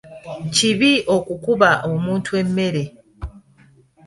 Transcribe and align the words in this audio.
Kibi 0.55 0.91
okukukuba 1.15 1.69
omuntu 1.93 2.29
emmere. 2.41 2.83